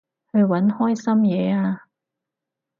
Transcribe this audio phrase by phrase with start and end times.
[0.31, 1.81] 去搵開心嘢吖